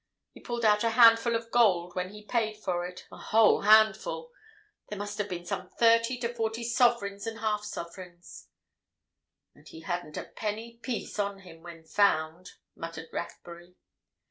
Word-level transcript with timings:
He 0.31 0.39
pulled 0.39 0.65
out 0.65 0.83
a 0.83 0.89
handful 0.89 1.35
of 1.35 1.51
gold 1.51 1.93
when 1.93 2.09
he 2.09 2.25
paid 2.25 2.57
for 2.57 2.87
it—a 2.87 3.17
whole 3.17 3.61
handful. 3.61 4.31
There 4.89 4.97
must 4.97 5.19
have 5.19 5.29
been 5.29 5.45
some 5.45 5.69
thirty 5.69 6.17
to 6.21 6.33
forty 6.33 6.63
sovereigns 6.63 7.27
and 7.27 7.37
half 7.37 7.63
sovereigns." 7.63 8.47
"And 9.53 9.67
he 9.67 9.81
hadn't 9.81 10.17
a 10.17 10.23
penny 10.23 10.77
piece 10.77 11.19
on 11.19 11.41
him—when 11.41 11.83
found," 11.83 12.53
muttered 12.75 13.09
Rathbury. 13.13 13.75